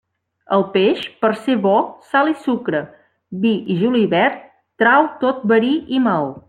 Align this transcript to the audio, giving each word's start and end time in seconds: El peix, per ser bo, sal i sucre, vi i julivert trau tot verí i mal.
El 0.55 0.63
peix, 0.75 1.03
per 1.25 1.29
ser 1.41 1.57
bo, 1.65 1.73
sal 2.13 2.33
i 2.33 2.35
sucre, 2.47 2.81
vi 3.45 3.55
i 3.75 3.79
julivert 3.85 4.45
trau 4.85 5.11
tot 5.25 5.49
verí 5.55 5.75
i 5.99 6.07
mal. 6.11 6.33